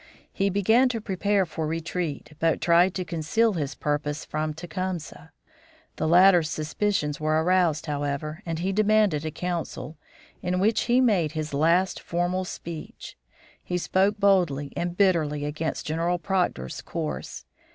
He 0.33 0.49
began 0.49 0.89
to 0.89 0.99
prepare 0.99 1.45
for 1.45 1.67
retreat, 1.67 2.33
but 2.39 2.59
tried 2.59 2.95
to 2.95 3.05
conceal 3.05 3.53
his 3.53 3.75
purpose 3.75 4.25
from 4.25 4.51
Tecumseh. 4.51 5.31
The 5.97 6.07
latter's 6.07 6.49
suspicions 6.49 7.19
were 7.19 7.43
aroused, 7.43 7.85
however, 7.85 8.41
and 8.43 8.57
he 8.57 8.71
demanded 8.73 9.25
a 9.25 9.29
council, 9.29 9.99
in 10.41 10.59
which 10.59 10.85
he 10.85 11.01
made 11.01 11.33
his 11.33 11.53
last 11.53 11.99
formal 11.99 12.45
speech. 12.45 13.15
He 13.63 13.77
spoke 13.77 14.17
boldly 14.17 14.73
and 14.75 14.97
bitterly 14.97 15.45
against 15.45 15.85
General 15.85 16.17
Proctor's 16.17 16.81
course. 16.81 17.45